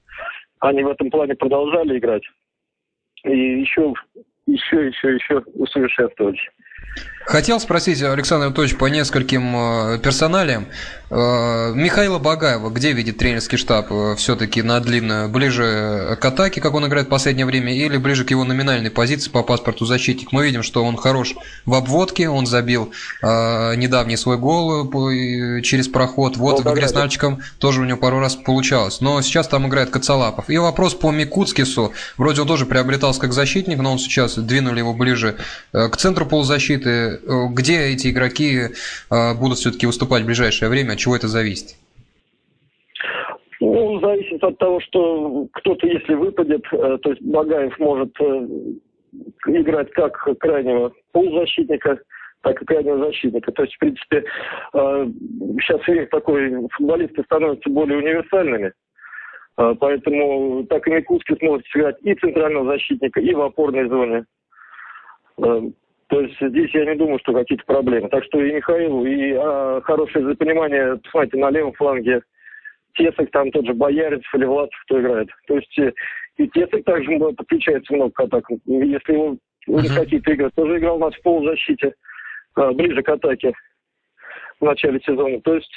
они 0.59 0.83
в 0.83 0.89
этом 0.89 1.11
плане 1.11 1.35
продолжали 1.35 1.97
играть. 1.97 2.23
И 3.23 3.61
еще 3.61 3.93
еще, 4.45 4.87
еще, 4.87 5.15
еще 5.15 5.39
усовершенствовать. 5.53 6.39
Хотел 7.25 7.59
спросить, 7.59 8.01
Александр 8.01 8.47
Анатольевич, 8.47 8.77
по 8.77 8.87
нескольким 8.87 9.55
э, 9.55 9.99
персоналиям. 9.99 10.67
Э, 11.09 11.71
Михаила 11.75 12.17
Багаева, 12.17 12.69
где 12.69 12.93
видит 12.93 13.19
тренерский 13.19 13.57
штаб? 13.57 13.91
Э, 13.91 14.15
Все-таки 14.17 14.61
на 14.63 14.79
длинную, 14.79 15.29
ближе 15.29 16.17
к 16.19 16.25
атаке, 16.25 16.61
как 16.61 16.73
он 16.73 16.87
играет 16.87 17.07
в 17.07 17.09
последнее 17.09 17.45
время, 17.45 17.73
или 17.73 17.97
ближе 17.97 18.25
к 18.25 18.31
его 18.31 18.43
номинальной 18.43 18.89
позиции 18.89 19.29
по 19.29 19.43
паспорту 19.43 19.85
защитник? 19.85 20.31
Мы 20.31 20.43
видим, 20.45 20.63
что 20.63 20.83
он 20.83 20.97
хорош 20.97 21.35
в 21.65 21.75
обводке, 21.75 22.27
он 22.27 22.47
забил 22.47 22.91
недавний 23.21 24.17
свой 24.17 24.37
гол 24.37 24.89
через 25.61 25.87
проход. 25.87 26.37
Вот 26.37 26.65
в 26.65 26.73
игре 26.73 26.87
с 26.87 26.93
Нальчиком 26.93 27.41
тоже 27.59 27.81
у 27.81 27.85
него 27.85 27.97
пару 27.97 28.19
раз 28.19 28.35
получалось. 28.35 28.99
Но 29.01 29.21
сейчас 29.21 29.47
там 29.47 29.67
играет 29.67 29.89
Коцалапов. 29.89 30.49
И 30.49 30.57
вопрос 30.57 30.95
по 30.95 31.11
Микутскису. 31.11 31.93
Вроде 32.17 32.41
он 32.41 32.47
тоже 32.47 32.65
приобретался 32.65 33.21
как 33.21 33.33
защитник, 33.33 33.77
но 33.79 33.91
он 33.93 33.99
сейчас 33.99 34.35
двинули 34.35 34.79
его 34.79 34.93
ближе 34.93 35.37
к 35.71 35.95
центру 35.97 36.25
полузащиты 36.25 37.10
э, 37.13 37.47
где 37.51 37.93
эти 37.93 38.09
игроки 38.09 38.59
э, 38.59 39.33
будут 39.39 39.57
все-таки 39.57 39.85
выступать 39.85 40.23
в 40.23 40.25
ближайшее 40.25 40.69
время, 40.69 40.93
от 40.93 40.99
чего 40.99 41.15
это 41.15 41.27
зависит? 41.27 41.75
Ну, 43.59 43.99
зависит 43.99 44.43
от 44.43 44.57
того, 44.57 44.79
что 44.79 45.47
кто-то, 45.53 45.87
если 45.87 46.15
выпадет, 46.15 46.63
э, 46.71 46.97
то 47.01 47.09
есть 47.11 47.21
Багаев 47.21 47.77
может 47.79 48.15
играть 49.47 49.91
как 49.91 50.17
крайнего 50.39 50.91
полузащитника, 51.11 51.99
так 52.41 52.61
и 52.61 52.65
крайнего 52.65 53.05
защитника. 53.05 53.51
То 53.51 53.63
есть, 53.63 53.75
в 53.75 53.79
принципе, 53.79 54.23
сейчас 54.73 55.87
век 55.87 56.09
такой, 56.09 56.67
футболисты 56.71 57.21
становятся 57.23 57.69
более 57.69 57.99
универсальными. 57.99 58.71
Поэтому 59.55 60.65
так 60.65 60.87
и 60.87 60.91
Микутский 60.91 61.35
сможет 61.37 61.67
сыграть 61.67 61.97
и 62.01 62.15
центрального 62.15 62.65
защитника, 62.71 63.19
и 63.19 63.33
в 63.33 63.41
опорной 63.41 63.87
зоне. 63.89 64.25
То 66.11 66.19
есть 66.19 66.35
здесь 66.41 66.69
я 66.73 66.83
не 66.83 66.95
думаю, 66.95 67.19
что 67.19 67.33
какие-то 67.33 67.63
проблемы. 67.63 68.09
Так 68.09 68.25
что 68.25 68.43
и 68.43 68.51
Михаилу, 68.51 69.05
и 69.05 69.33
а, 69.33 69.79
хорошее 69.81 70.35
понимание, 70.35 70.97
посмотрите, 70.97 71.37
на 71.37 71.49
левом 71.49 71.71
фланге 71.71 72.21
Тесок, 72.95 73.31
там 73.31 73.49
тот 73.51 73.65
же 73.65 73.73
Боярец 73.73 74.21
или 74.33 74.43
Владцев, 74.43 74.77
кто 74.83 74.99
играет. 74.99 75.29
То 75.47 75.55
есть 75.55 75.79
э, 75.79 75.93
и 76.35 76.49
Тесок 76.49 76.83
также 76.83 77.17
подключается 77.17 77.93
много 77.93 78.11
к 78.11 78.19
атакам. 78.19 78.59
Если 78.65 79.13
его 79.13 79.37
uh-huh. 79.69 79.95
какие-то 79.95 80.31
игры, 80.33 80.51
тоже 80.53 80.79
играл 80.79 80.97
у 80.97 80.99
нас 80.99 81.15
в 81.15 81.21
полузащите, 81.21 81.93
а, 82.55 82.73
ближе 82.73 83.01
к 83.01 83.07
атаке 83.07 83.53
в 84.59 84.65
начале 84.65 84.99
сезона. 84.99 85.39
То 85.39 85.55
есть 85.55 85.73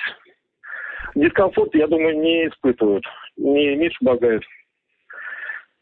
дискомфорт, 1.14 1.72
я 1.76 1.86
думаю, 1.86 2.18
не 2.18 2.48
испытывают. 2.48 3.04
Ни 3.36 3.76
Миша 3.76 3.98
Багаев. 4.00 4.42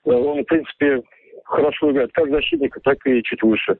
Он, 0.04 0.42
в 0.42 0.44
принципе, 0.44 1.02
хорошо 1.47 1.90
играет 1.90 2.12
как 2.12 2.28
защитника, 2.28 2.80
так 2.80 2.99
и 3.06 3.23
чуть 3.23 3.42
выше. 3.42 3.78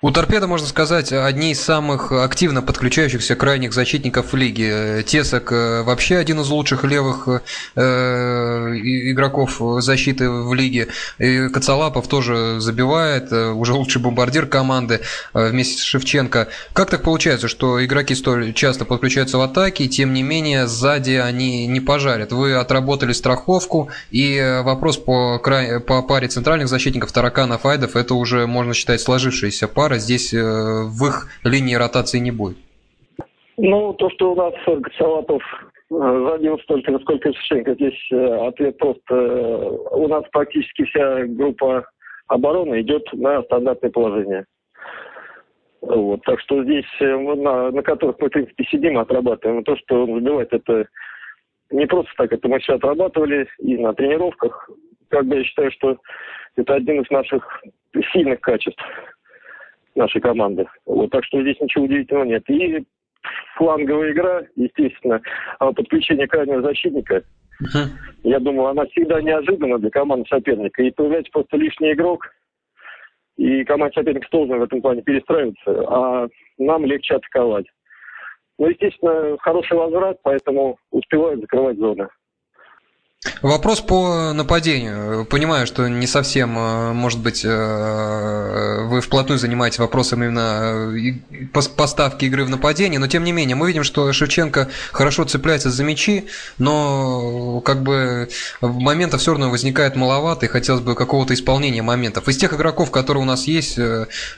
У 0.00 0.12
торпеда, 0.12 0.46
можно 0.46 0.68
сказать, 0.68 1.12
одни 1.12 1.50
из 1.50 1.60
самых 1.60 2.12
активно 2.12 2.62
подключающихся 2.62 3.34
крайних 3.34 3.72
защитников 3.72 4.32
лиги. 4.32 5.02
Тесок 5.04 5.50
э, 5.50 5.82
вообще 5.82 6.18
один 6.18 6.38
из 6.38 6.48
лучших 6.50 6.84
левых 6.84 7.26
э, 7.74 7.80
игроков 7.80 9.60
защиты 9.82 10.30
в 10.30 10.54
лиге. 10.54 10.86
И 11.18 11.48
Коцалапов 11.48 12.06
тоже 12.06 12.60
забивает, 12.60 13.32
э, 13.32 13.50
уже 13.50 13.72
лучший 13.72 14.00
бомбардир 14.00 14.46
команды 14.46 15.00
э, 15.34 15.48
вместе 15.48 15.82
с 15.82 15.82
Шевченко. 15.82 16.46
Как 16.74 16.90
так 16.90 17.02
получается, 17.02 17.48
что 17.48 17.84
игроки 17.84 18.14
столь 18.14 18.52
часто 18.52 18.84
подключаются 18.84 19.36
в 19.36 19.40
атаке, 19.40 19.82
и 19.82 19.88
тем 19.88 20.12
не 20.12 20.22
менее 20.22 20.68
сзади 20.68 21.14
они 21.14 21.66
не 21.66 21.80
пожарят? 21.80 22.30
Вы 22.30 22.54
отработали 22.54 23.12
страховку, 23.12 23.90
и 24.12 24.60
вопрос 24.62 24.96
по, 24.96 25.40
край... 25.40 25.80
по 25.80 26.02
паре 26.02 26.28
центральных 26.28 26.68
защитников 26.68 27.10
Тараканов 27.10 27.66
Айдов, 27.66 27.96
это 27.96 28.14
уже, 28.14 28.46
можно 28.46 28.74
считать, 28.74 29.00
сложившаяся 29.00 29.66
пара 29.66 29.87
пара, 29.88 29.98
здесь 29.98 30.34
э, 30.34 30.38
в 30.38 31.06
их 31.06 31.28
линии 31.44 31.74
ротации 31.74 32.18
не 32.18 32.30
будет? 32.30 32.58
Ну, 33.56 33.92
то, 33.94 34.10
что 34.10 34.32
у 34.32 34.36
нас 34.36 34.54
Салатов 34.98 35.42
э, 35.90 36.28
забил 36.30 36.58
столько, 36.60 36.92
насколько 36.92 37.32
Шевченко, 37.32 37.74
здесь 37.74 38.12
э, 38.12 38.46
ответ 38.46 38.76
просто... 38.78 39.14
У 39.14 40.08
нас 40.08 40.24
практически 40.30 40.84
вся 40.84 41.24
группа 41.26 41.86
обороны 42.28 42.82
идет 42.82 43.04
на 43.14 43.42
стандартное 43.44 43.90
положение. 43.90 44.44
Вот, 45.80 46.22
так 46.24 46.40
что 46.40 46.64
здесь, 46.64 46.84
на, 47.00 47.70
на 47.70 47.82
которых 47.82 48.16
мы, 48.18 48.28
в 48.28 48.32
принципе, 48.32 48.64
сидим, 48.64 48.98
отрабатываем. 48.98 49.64
То, 49.64 49.76
что 49.76 50.04
он 50.04 50.20
забивает, 50.20 50.52
это 50.52 50.86
не 51.70 51.86
просто 51.86 52.10
так, 52.16 52.32
это 52.32 52.48
мы 52.48 52.58
все 52.58 52.74
отрабатывали 52.74 53.48
и 53.60 53.76
на 53.78 53.94
тренировках. 53.94 54.68
Как 55.08 55.24
бы 55.24 55.36
я 55.36 55.44
считаю, 55.44 55.70
что 55.72 55.96
это 56.56 56.74
один 56.74 57.00
из 57.00 57.10
наших 57.10 57.62
сильных 58.12 58.40
качеств 58.40 58.82
нашей 59.98 60.20
команды. 60.20 60.66
Вот, 60.86 61.10
так 61.10 61.24
что 61.24 61.42
здесь 61.42 61.60
ничего 61.60 61.84
удивительного 61.84 62.24
нет. 62.24 62.48
И 62.48 62.86
фланговая 63.56 64.12
игра, 64.12 64.42
естественно, 64.56 65.20
а 65.58 65.72
подключение 65.72 66.26
крайнего 66.26 66.62
защитника, 66.62 67.22
uh-huh. 67.62 67.88
я 68.22 68.38
думаю, 68.38 68.68
она 68.68 68.86
всегда 68.86 69.20
неожиданна 69.20 69.78
для 69.78 69.90
команды 69.90 70.26
соперника. 70.28 70.82
И 70.82 70.90
появляется 70.90 71.32
просто 71.32 71.56
лишний 71.56 71.92
игрок, 71.92 72.26
и 73.36 73.64
команда 73.64 73.94
соперника 73.94 74.28
должна 74.30 74.56
в 74.56 74.62
этом 74.62 74.80
плане 74.80 75.02
перестраиваться, 75.02 75.84
а 75.88 76.28
нам 76.58 76.84
легче 76.84 77.14
атаковать. 77.14 77.66
Ну, 78.58 78.68
естественно, 78.68 79.36
хороший 79.38 79.76
возврат, 79.76 80.18
поэтому 80.22 80.78
успевают 80.90 81.40
закрывать 81.40 81.78
зоны. 81.78 82.08
Вопрос 83.42 83.80
по 83.80 84.32
нападению. 84.32 85.24
Понимаю, 85.24 85.66
что 85.66 85.88
не 85.88 86.06
совсем, 86.06 86.56
э, 86.56 86.92
может 86.92 87.18
быть, 87.18 87.42
э, 87.44 88.84
вы 88.84 89.00
вплотную 89.00 89.40
занимаетесь 89.40 89.80
вопросом 89.80 90.22
именно 90.22 90.92
э, 90.96 91.46
поставки 91.76 92.26
игры 92.26 92.44
в 92.44 92.50
нападение, 92.50 93.00
но 93.00 93.08
тем 93.08 93.24
не 93.24 93.32
менее, 93.32 93.56
мы 93.56 93.66
видим, 93.66 93.82
что 93.82 94.12
Шевченко 94.12 94.68
хорошо 94.92 95.24
цепляется 95.24 95.70
за 95.70 95.82
мячи, 95.82 96.26
но 96.58 97.60
как 97.62 97.82
бы 97.82 98.28
моментов 98.60 99.20
все 99.20 99.32
равно 99.32 99.50
возникает 99.50 99.96
маловато, 99.96 100.46
и 100.46 100.48
хотелось 100.48 100.82
бы 100.82 100.94
какого-то 100.94 101.34
исполнения 101.34 101.82
моментов. 101.82 102.28
Из 102.28 102.36
тех 102.36 102.54
игроков, 102.54 102.92
которые 102.92 103.24
у 103.24 103.26
нас 103.26 103.48
есть, 103.48 103.78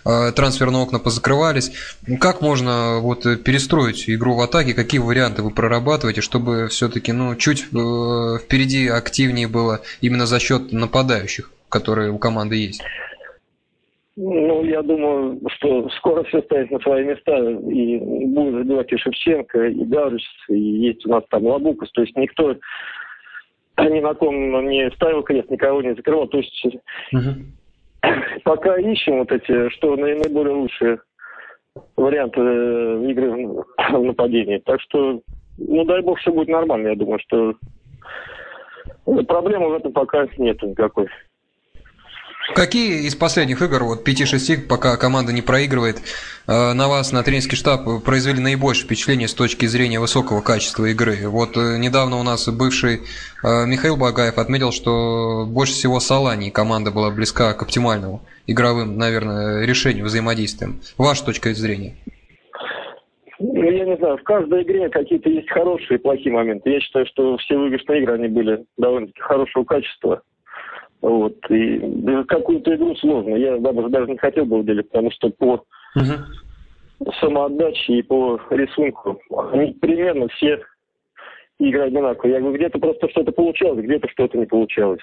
трансферные 0.05 0.83
окна 0.83 0.99
позакрывались, 0.99 1.73
как 2.19 2.41
можно 2.41 2.99
вот 3.01 3.23
перестроить 3.43 4.09
игру 4.09 4.37
в 4.37 4.41
атаке, 4.41 4.73
какие 4.73 5.01
варианты 5.01 5.43
вы 5.43 5.51
прорабатываете, 5.51 6.23
чтобы 6.23 6.69
все-таки 6.69 7.13
ну, 7.13 7.37
чуть 7.37 7.65
впереди 7.65 8.70
впереди 8.71 8.89
активнее 8.89 9.49
было 9.49 9.81
именно 10.01 10.27
за 10.27 10.39
счет 10.39 10.73
нападающих, 10.73 11.51
которые 11.69 12.11
у 12.11 12.19
команды 12.19 12.57
есть? 12.57 12.83
Ну, 14.17 14.65
я 14.65 14.83
думаю, 14.83 15.41
что 15.57 15.89
скоро 15.91 16.23
все 16.25 16.43
станет 16.43 16.71
на 16.71 16.79
свои 16.81 17.05
места, 17.05 17.37
и 17.39 17.99
будет 18.27 18.55
забивать 18.55 18.93
и 18.93 18.97
Шевченко, 18.97 19.69
и 19.69 19.85
Гарыч, 19.85 20.23
и 20.49 20.59
есть 20.59 21.07
у 21.07 21.11
нас 21.11 21.25
там 21.31 21.47
Лабукас, 21.47 21.91
то 21.93 22.03
есть 22.03 22.15
никто 22.17 22.55
ни 23.79 24.01
на 24.01 24.13
ком 24.15 24.69
не 24.69 24.91
ставил 24.91 25.23
крест, 25.23 25.49
никого 25.49 25.81
не 25.81 25.95
закрывал, 25.95 26.27
то 26.27 26.39
есть 26.39 26.67
угу. 27.13 27.31
пока 28.45 28.77
ищем 28.77 29.21
вот 29.21 29.33
эти, 29.33 29.71
что 29.71 29.97
наиболее 29.97 30.55
лучшие 30.55 30.99
варианты 31.97 32.41
э, 32.41 33.11
игры 33.11 33.31
в 33.91 34.05
нападении, 34.05 34.59
так 34.59 34.83
что, 34.83 35.23
ну, 35.57 35.85
дай 35.85 36.03
бог, 36.03 36.19
все 36.19 36.31
будет 36.31 36.49
нормально, 36.49 36.89
я 36.89 36.97
думаю, 36.97 37.21
что 37.21 37.55
проблемы 39.27 39.71
в 39.71 39.75
этом 39.75 39.93
пока 39.93 40.27
нет 40.39 40.63
никакой. 40.63 41.09
Какие 42.55 43.07
из 43.07 43.15
последних 43.15 43.63
игр, 43.63 43.85
вот 43.85 44.07
5-6, 44.07 44.67
пока 44.67 44.97
команда 44.97 45.33
не 45.33 45.41
проигрывает, 45.41 46.03
э, 46.49 46.73
на 46.73 46.89
вас, 46.89 47.13
на 47.13 47.23
тренерский 47.23 47.57
штаб, 47.57 48.03
произвели 48.05 48.41
наибольшее 48.41 48.87
впечатление 48.87 49.29
с 49.29 49.35
точки 49.35 49.67
зрения 49.67 50.01
высокого 50.01 50.41
качества 50.41 50.87
игры? 50.87 51.29
Вот 51.29 51.57
э, 51.57 51.79
недавно 51.79 52.17
у 52.17 52.25
нас 52.25 52.49
бывший 52.49 53.03
э, 53.45 53.67
Михаил 53.67 53.97
Багаев 53.97 54.37
отметил, 54.37 54.73
что 54.73 55.47
больше 55.47 55.75
всего 55.75 56.01
с 56.01 56.11
Алани 56.11 56.51
команда 56.51 56.91
была 56.91 57.11
близка 57.11 57.53
к 57.55 57.63
оптимальному 57.63 58.23
игровым, 58.49 58.99
наверное, 58.99 59.65
решению, 59.65 60.07
взаимодействием. 60.07 60.81
Ваша 60.99 61.25
точка 61.25 61.55
зрения? 61.55 61.95
Ну, 63.61 63.71
я 63.71 63.85
не 63.85 63.97
знаю, 63.99 64.17
в 64.17 64.23
каждой 64.23 64.63
игре 64.63 64.89
какие-то 64.89 65.29
есть 65.29 65.51
хорошие 65.51 65.99
и 65.99 66.03
плохие 66.03 66.33
моменты. 66.33 66.71
Я 66.71 66.81
считаю, 66.81 67.05
что 67.07 67.37
все 67.37 67.59
выигрышные 67.59 68.01
игры, 68.01 68.15
они 68.15 68.29
были 68.29 68.65
довольно-таки 68.79 69.21
хорошего 69.21 69.65
качества. 69.65 70.23
Вот. 71.03 71.35
И 71.51 71.79
какую-то 72.27 72.75
игру 72.75 72.95
сложно. 72.97 73.35
Я 73.35 73.59
даже, 73.59 73.89
даже 73.91 74.11
не 74.11 74.17
хотел 74.17 74.47
бы 74.47 74.61
уделить, 74.61 74.89
потому 74.89 75.11
что 75.11 75.29
по 75.31 75.65
угу. 75.95 77.13
самоотдаче 77.21 77.93
и 77.93 78.03
по 78.03 78.41
рисунку 78.49 79.21
они 79.53 79.73
примерно 79.75 80.29
все 80.29 80.63
игры 81.59 81.83
одинаковые. 81.83 82.35
Я 82.35 82.41
говорю, 82.41 82.57
где-то 82.57 82.79
просто 82.79 83.11
что-то 83.11 83.33
получалось, 83.33 83.85
где-то 83.85 84.09
что-то 84.09 84.39
не 84.39 84.47
получалось. 84.47 85.03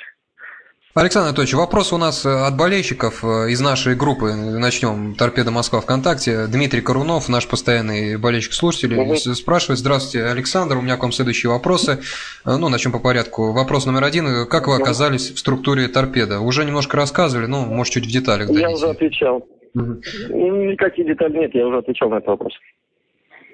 Александр 1.00 1.28
Анатольевич, 1.28 1.54
вопрос 1.54 1.94
у 1.94 1.98
нас 1.98 2.26
э, 2.26 2.30
от 2.30 2.58
болельщиков 2.58 3.24
э, 3.24 3.52
из 3.52 3.62
нашей 3.62 3.96
группы. 3.96 4.34
Начнем. 4.34 5.14
Торпеда 5.14 5.52
Москва 5.52 5.80
ВКонтакте. 5.80 6.48
Дмитрий 6.48 6.82
Корунов, 6.82 7.30
наш 7.30 7.48
постоянный 7.48 8.18
болельщик-слушатель, 8.18 8.98
угу. 8.98 9.16
спрашивает. 9.16 9.78
Здравствуйте, 9.78 10.26
Александр. 10.26 10.76
У 10.78 10.82
меня 10.82 10.98
к 10.98 11.04
вам 11.04 11.12
следующие 11.12 11.52
вопросы. 11.52 12.00
Э, 12.46 12.58
ну, 12.58 12.70
начнем 12.70 12.92
по 12.92 12.98
порядку. 12.98 13.52
Вопрос 13.52 13.86
номер 13.86 14.06
один. 14.06 14.48
Как 14.48 14.68
вы 14.68 14.76
оказались 14.76 15.30
в 15.30 15.38
структуре 15.38 15.88
торпеда? 15.88 16.40
Уже 16.40 16.66
немножко 16.66 16.98
рассказывали, 16.98 17.46
ну, 17.46 17.64
может, 17.64 17.94
чуть 17.94 18.08
в 18.08 18.12
деталях. 18.12 18.50
Я 18.50 18.72
уже 18.72 18.88
отвечал. 18.88 19.48
Угу. 19.76 20.02
Никаких 20.34 21.06
деталей 21.06 21.42
нет, 21.42 21.54
я 21.54 21.68
уже 21.68 21.78
отвечал 21.78 22.10
на 22.10 22.16
этот 22.16 22.30
вопрос. 22.30 22.54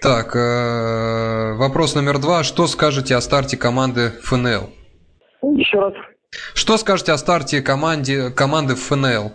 Так, 0.02 0.34
вопрос 1.60 1.94
номер 1.96 2.20
два. 2.20 2.44
Что 2.44 2.68
скажете 2.68 3.16
о 3.18 3.22
старте 3.22 3.58
команды 3.58 4.12
ФНЛ? 4.22 4.70
Еще 5.58 5.78
раз. 5.78 5.94
Что 6.54 6.78
скажете 6.78 7.12
о 7.12 7.18
старте 7.18 7.62
команде, 7.62 8.30
команды 8.30 8.76
ФНЛ? 8.76 9.32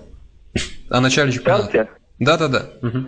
О 0.90 1.00
начале 1.00 1.32
чемпионата? 1.32 1.88
Да-да-да. 2.18 2.70
Угу. 2.82 2.98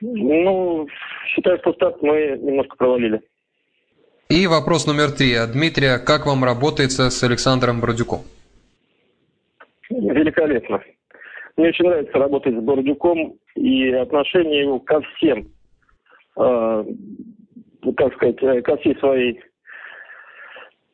Ну, 0.00 0.86
считаю, 1.28 1.58
что 1.58 1.72
старт 1.74 2.02
мы 2.02 2.38
немножко 2.40 2.76
провалили. 2.76 3.20
И 4.28 4.46
вопрос 4.46 4.86
номер 4.86 5.12
три. 5.12 5.36
Дмитрия, 5.52 5.98
как 5.98 6.26
вам 6.26 6.42
работается 6.42 7.10
с 7.10 7.22
Александром 7.22 7.80
Бородюком? 7.80 8.22
Великолепно. 9.90 10.80
Мне 11.56 11.68
очень 11.68 11.84
нравится 11.84 12.18
работать 12.18 12.54
с 12.54 12.60
Бородюком 12.60 13.34
и 13.54 13.90
отношение 13.90 14.62
его 14.62 14.80
ко 14.80 15.02
всем, 15.02 15.48
э, 16.38 16.84
как 17.96 18.14
сказать, 18.14 18.42
э, 18.42 18.62
ко 18.62 18.76
всей 18.78 18.96
своей 18.96 19.40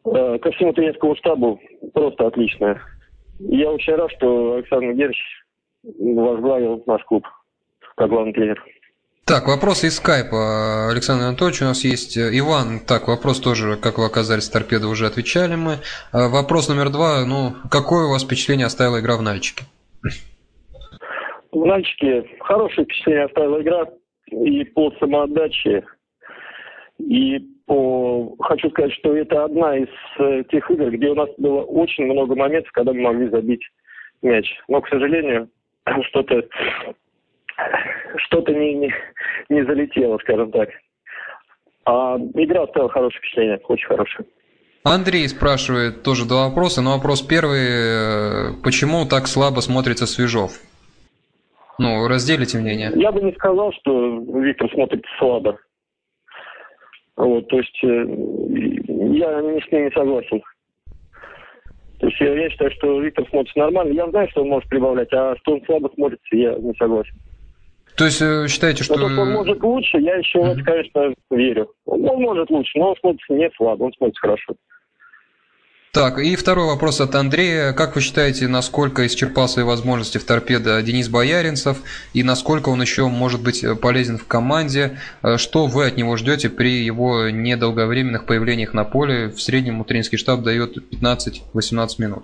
ко 0.05 0.50
всему 0.52 0.73
тренерскому 0.73 1.17
штабу 1.17 1.61
просто 1.93 2.26
отличная. 2.26 2.81
Я 3.40 3.71
очень 3.71 3.95
рад, 3.95 4.11
что 4.12 4.55
Александр 4.55 4.93
Герч 4.95 5.17
возглавил 5.83 6.83
наш 6.87 7.02
клуб 7.05 7.26
как 7.97 8.09
главный 8.11 8.33
тренер. 8.33 8.62
Так, 9.28 9.47
вопросы 9.47 9.88
из 9.88 9.97
скайпа. 9.97 10.88
Александр 10.90 11.26
Анатольевич, 11.26 11.61
у 11.61 11.67
нас 11.67 11.85
есть 11.85 12.17
Иван. 12.17 12.81
Так, 12.81 13.09
вопрос 13.09 13.40
тоже, 13.40 13.76
как 13.76 13.99
вы 13.99 14.07
оказались 14.07 14.49
торпедо, 14.49 14.88
уже 14.88 15.07
отвечали 15.07 15.55
мы. 15.55 15.73
Э, 16.14 16.28
вопрос 16.28 16.71
номер 16.71 16.88
два. 16.88 17.26
Ну, 17.26 17.52
какое 17.71 18.07
у 18.07 18.11
вас 18.11 18.25
впечатление 18.25 18.67
оставила 18.67 19.00
игра 19.00 19.19
в 19.19 19.23
Нальчике? 19.23 19.64
В 21.52 21.62
Нальчике 21.67 22.25
хорошее 22.40 22.87
впечатление 22.87 23.25
оставила 23.25 23.61
игра 23.61 23.84
и 24.30 24.65
по 24.65 24.91
самоотдаче, 24.99 25.84
и 26.99 27.39
по... 27.69 28.35
хочу 28.41 28.71
сказать, 28.71 28.93
что 28.95 29.15
это 29.15 29.45
одна 29.45 29.76
из 29.76 29.89
э, 30.19 30.43
тех 30.50 30.69
игр, 30.71 30.91
где 30.91 31.09
у 31.09 31.15
нас 31.15 31.28
было 31.37 31.63
очень 31.63 32.07
много 32.07 32.35
моментов, 32.35 32.73
когда 32.73 32.93
мы 32.93 33.02
могли 33.02 33.28
забить 33.28 33.63
мяч. 34.23 34.50
Но, 34.67 34.81
к 34.81 34.89
сожалению, 34.89 35.49
что-то 36.09 36.43
что-то 38.17 38.52
не, 38.52 38.75
не, 38.75 38.95
не 39.49 39.65
залетело, 39.65 40.19
скажем 40.19 40.50
так. 40.50 40.71
А 41.85 42.17
игра 42.35 42.65
оставила 42.65 42.91
хорошее 42.91 43.21
впечатление, 43.21 43.61
очень 43.69 43.87
хорошее. 43.87 44.26
Андрей 44.85 45.28
спрашивает 45.28 46.02
тоже 46.02 46.26
два 46.26 46.49
вопроса, 46.49 46.81
но 46.83 46.97
вопрос 46.97 47.21
первый. 47.21 47.61
Э, 47.61 48.52
почему 48.63 49.04
так 49.07 49.26
слабо 49.26 49.61
смотрится 49.61 50.07
Свежов? 50.07 50.52
Ну, 51.78 52.09
разделите 52.09 52.59
мнение. 52.59 52.91
Я 52.97 53.13
бы 53.13 53.21
не 53.21 53.33
сказал, 53.33 53.73
что 53.73 54.19
Виктор 54.41 54.71
смотрит 54.73 55.04
слабо. 55.19 55.59
Вот, 57.19 57.49
то 57.49 57.59
есть 57.59 57.78
э, 57.83 57.87
я 57.87 59.41
не 59.43 59.61
с 59.61 59.73
ним 59.73 59.85
не 59.87 59.91
согласен. 59.91 60.41
То 61.99 62.07
есть 62.07 62.21
я, 62.21 62.33
я 62.33 62.49
считаю, 62.49 62.71
что 62.71 63.00
Виктор 63.00 63.26
смотрится 63.28 63.59
нормально. 63.59 63.93
Я 63.93 64.09
знаю, 64.11 64.28
что 64.31 64.43
он 64.43 64.50
может 64.50 64.69
прибавлять, 64.69 65.13
а 65.13 65.35
что 65.39 65.54
он 65.54 65.63
слабо 65.67 65.91
смотрится, 65.97 66.37
я 66.37 66.54
не 66.54 66.73
согласен. 66.75 67.17
То 67.97 68.04
есть 68.04 68.23
э, 68.23 68.47
считаете, 68.47 68.85
что... 68.85 68.95
Но 68.95 69.09
то, 69.09 69.13
что 69.13 69.23
он 69.23 69.33
может 69.33 69.61
лучше, 69.61 69.99
я 69.99 70.15
еще 70.15 70.39
это, 70.39 70.63
конечно, 70.63 71.13
верю. 71.33 71.69
Он 71.87 72.02
может 72.02 72.49
лучше, 72.50 72.78
но 72.78 72.91
он 72.91 72.97
смотрится 73.00 73.33
не 73.33 73.50
слабо, 73.57 73.83
он 73.83 73.93
смотрится 73.95 74.21
хорошо. 74.21 74.54
Так, 75.99 76.21
и 76.21 76.37
второй 76.37 76.67
вопрос 76.67 77.00
от 77.00 77.17
Андрея. 77.17 77.73
Как 77.73 77.97
вы 77.97 78.02
считаете, 78.02 78.47
насколько 78.47 79.04
исчерпал 79.04 79.49
свои 79.49 79.65
возможности 79.65 80.19
в 80.19 80.25
торпедо 80.25 80.80
Денис 80.80 81.08
Бояринцев 81.08 81.82
и 82.15 82.23
насколько 82.23 82.69
он 82.69 82.80
еще 82.80 83.08
может 83.08 83.43
быть 83.43 83.67
полезен 83.82 84.17
в 84.17 84.28
команде? 84.28 84.93
Э, 85.25 85.39
что 85.39 85.67
вы 85.67 85.89
от 85.89 85.97
него 85.97 86.17
ждете 86.17 86.50
при 86.50 86.71
его 86.84 87.30
недолговременных 87.30 88.26
появлениях 88.26 88.75
на 88.75 88.84
поле? 88.84 89.26
В 89.26 89.41
среднем 89.43 89.82
тренерский 89.82 90.19
штаб 90.19 90.43
дает 90.43 90.76
15-18 90.76 91.89
минут. 91.99 92.23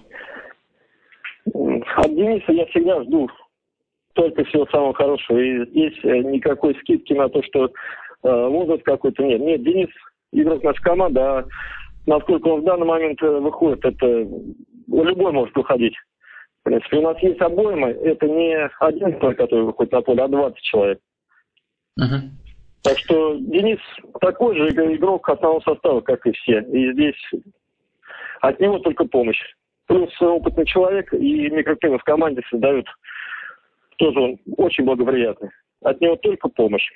От 1.96 2.14
Дениса 2.14 2.52
я 2.52 2.66
всегда 2.66 3.02
жду 3.02 3.28
только 4.12 4.44
всего 4.44 4.66
самого 4.66 4.94
хорошего. 4.94 5.40
И 5.40 5.66
здесь 5.70 5.98
э, 6.04 6.18
никакой 6.18 6.76
скидки 6.76 7.12
на 7.12 7.28
то, 7.28 7.42
что 7.42 7.64
э, 7.64 7.70
возраст 8.22 8.84
какой-то 8.84 9.24
нет. 9.24 9.40
Нет, 9.40 9.64
Денис 9.64 9.88
игрок 10.30 10.62
нашей 10.62 10.82
команды, 10.82 11.18
а 11.18 11.44
насколько 12.06 12.48
он 12.48 12.60
в 12.60 12.64
данный 12.64 12.86
момент 12.86 13.22
э, 13.22 13.38
выходит, 13.40 13.84
это 13.84 14.06
любой 14.88 15.32
может 15.32 15.54
выходить. 15.54 15.94
В 16.60 16.64
принципе, 16.64 16.98
у 16.98 17.02
нас 17.02 17.18
есть 17.22 17.40
обоймы, 17.40 17.88
это 17.88 18.26
не 18.26 18.56
один 18.80 19.18
человек, 19.18 19.38
который 19.38 19.64
выходит 19.64 19.92
на 19.92 20.00
поле, 20.00 20.22
а 20.22 20.28
20 20.28 20.58
человек. 20.62 20.98
Uh-huh. 22.00 22.20
Так 22.82 22.98
что 22.98 23.36
Денис 23.36 23.78
такой 24.20 24.56
же 24.56 24.68
игрок 24.68 25.28
основного 25.28 25.60
состава, 25.60 26.00
как 26.00 26.26
и 26.26 26.32
все. 26.32 26.60
И 26.60 26.92
здесь 26.92 27.30
от 28.40 28.60
него 28.60 28.78
только 28.78 29.04
помощь. 29.04 29.40
Плюс 29.86 30.10
опытный 30.20 30.66
человек 30.66 31.12
и 31.12 31.50
микроклимат 31.50 32.00
в 32.00 32.04
команде 32.04 32.42
создают 32.50 32.86
тоже 33.96 34.18
он 34.18 34.38
очень 34.56 34.84
благоприятный. 34.84 35.50
От 35.82 36.00
него 36.00 36.16
только 36.16 36.48
помощь. 36.48 36.88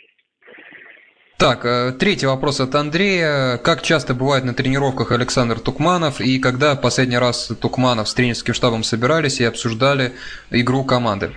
Так, 1.38 1.64
э, 1.64 1.92
третий 1.92 2.26
вопрос 2.26 2.60
от 2.60 2.74
Андрея. 2.74 3.58
Как 3.62 3.82
часто 3.82 4.12
бывает 4.12 4.44
на 4.44 4.54
тренировках 4.54 5.12
Александр 5.12 5.60
Тукманов 5.60 6.20
и 6.20 6.40
когда 6.40 6.74
последний 6.74 7.16
раз 7.16 7.56
Тукманов 7.62 8.08
с 8.08 8.14
тренерским 8.14 8.54
штабом 8.54 8.82
собирались 8.82 9.40
и 9.40 9.44
обсуждали 9.44 10.10
игру 10.50 10.82
команды? 10.84 11.30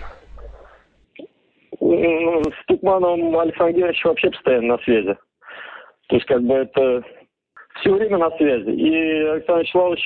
Ну, 1.79 2.41
с 2.45 2.65
Тукмановым 2.65 3.37
Александр 3.37 3.77
Георгиевич 3.77 4.03
вообще 4.03 4.31
постоянно 4.31 4.67
на 4.69 4.77
связи. 4.79 5.15
То 6.07 6.15
есть 6.15 6.25
как 6.25 6.41
бы 6.41 6.55
это 6.55 7.03
все 7.79 7.93
время 7.93 8.17
на 8.17 8.31
связи. 8.37 8.71
И 8.71 9.23
Александр 9.35 9.61
Вячеславович, 9.61 10.01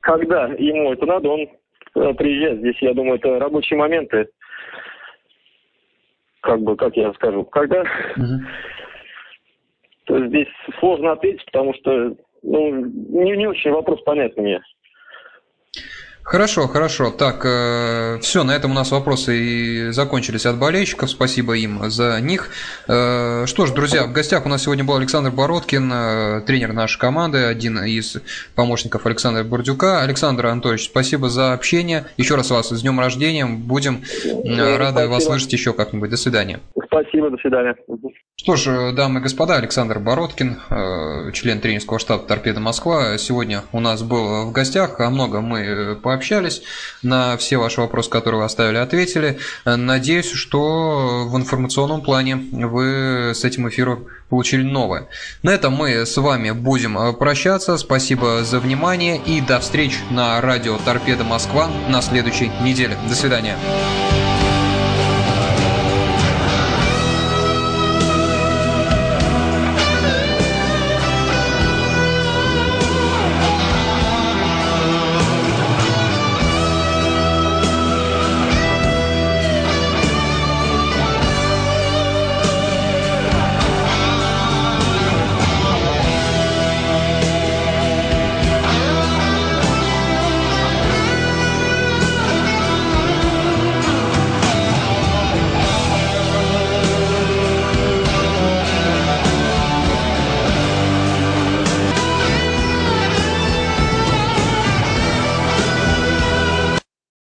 когда 0.00 0.46
ему 0.56 0.94
это 0.94 1.04
надо, 1.04 1.28
он 1.28 1.40
э, 1.40 2.14
приезжает. 2.14 2.60
Здесь, 2.60 2.80
я 2.80 2.94
думаю, 2.94 3.16
это 3.16 3.38
рабочие 3.38 3.78
моменты 3.78 4.26
как 6.44 6.60
бы, 6.60 6.76
как 6.76 6.96
я 6.96 7.12
скажу, 7.14 7.44
когда... 7.44 7.82
Угу. 8.16 8.40
Здесь 10.26 10.48
сложно 10.78 11.12
ответить, 11.12 11.44
потому 11.46 11.72
что 11.74 12.14
ну, 12.42 12.84
не, 12.84 13.36
не 13.36 13.46
очень 13.46 13.70
вопрос 13.70 14.02
понятный 14.02 14.42
мне. 14.42 14.62
Хорошо, 16.24 16.66
хорошо. 16.68 17.10
Так, 17.10 17.42
э, 17.44 18.18
все, 18.22 18.44
на 18.44 18.52
этом 18.52 18.70
у 18.70 18.74
нас 18.74 18.90
вопросы 18.90 19.36
и 19.36 19.90
закончились 19.90 20.46
от 20.46 20.56
болельщиков. 20.56 21.10
Спасибо 21.10 21.52
им 21.52 21.90
за 21.90 22.18
них. 22.22 22.48
Э, 22.88 23.44
что 23.46 23.66
ж, 23.66 23.72
друзья, 23.72 24.04
в 24.04 24.12
гостях 24.12 24.46
у 24.46 24.48
нас 24.48 24.62
сегодня 24.62 24.84
был 24.84 24.96
Александр 24.96 25.30
Бородкин, 25.30 25.92
э, 25.92 26.40
тренер 26.46 26.72
нашей 26.72 26.98
команды, 26.98 27.44
один 27.44 27.78
из 27.84 28.16
помощников 28.54 29.04
Александра 29.04 29.44
Бурдюка. 29.44 30.00
Александр 30.00 30.46
Анатольевич, 30.46 30.86
спасибо 30.86 31.28
за 31.28 31.52
общение. 31.52 32.06
Еще 32.16 32.36
раз 32.36 32.50
вас 32.50 32.70
с 32.70 32.80
днем 32.80 32.98
рождения. 32.98 33.44
Будем 33.44 34.02
э, 34.24 34.76
рады 34.78 34.92
спасибо. 34.92 35.12
вас 35.12 35.24
слышать 35.24 35.52
еще 35.52 35.74
как-нибудь. 35.74 36.08
До 36.08 36.16
свидания. 36.16 36.60
Спасибо, 36.94 37.30
до 37.30 37.36
свидания. 37.38 37.74
Что 38.36 38.54
ж, 38.54 38.92
дамы 38.92 39.18
и 39.18 39.22
господа, 39.22 39.56
Александр 39.56 39.98
Бородкин, 39.98 40.58
э, 40.70 41.32
член 41.32 41.58
тренерского 41.60 41.98
штаба 41.98 42.22
«Торпеда 42.22 42.60
Москва», 42.60 43.18
сегодня 43.18 43.62
у 43.72 43.80
нас 43.80 44.04
был 44.04 44.46
в 44.46 44.52
гостях. 44.52 45.00
О 45.00 45.10
многом 45.10 45.44
мы 45.44 45.98
пообщались. 46.00 46.62
На 47.02 47.36
все 47.36 47.56
ваши 47.56 47.80
вопросы, 47.80 48.10
которые 48.10 48.40
вы 48.40 48.44
оставили, 48.44 48.76
ответили. 48.76 49.38
Надеюсь, 49.64 50.30
что 50.30 51.26
в 51.26 51.36
информационном 51.36 52.00
плане 52.00 52.36
вы 52.36 53.32
с 53.34 53.44
этим 53.44 53.68
эфиром 53.68 54.06
получили 54.28 54.62
новое. 54.62 55.08
На 55.42 55.50
этом 55.50 55.72
мы 55.72 56.06
с 56.06 56.16
вами 56.16 56.52
будем 56.52 56.96
прощаться. 57.16 57.76
Спасибо 57.76 58.44
за 58.44 58.60
внимание 58.60 59.20
и 59.26 59.40
до 59.40 59.58
встречи 59.58 59.98
на 60.10 60.40
радио 60.40 60.76
«Торпеда 60.84 61.24
Москва» 61.24 61.68
на 61.88 62.00
следующей 62.02 62.52
неделе. 62.62 62.96
До 63.08 63.14
свидания. 63.14 63.56